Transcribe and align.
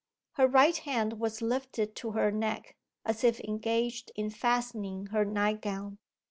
Her 0.31 0.47
right 0.47 0.77
hand 0.77 1.19
was 1.19 1.43
lifted 1.43 1.95
to 1.97 2.13
her 2.13 2.31
neck, 2.31 2.75
as 3.05 3.23
if 3.23 3.39
engaged 3.41 4.11
in 4.15 4.31
fastening 4.31 5.05
her 5.13 5.23
night 5.23 5.61
gown. 5.61 5.99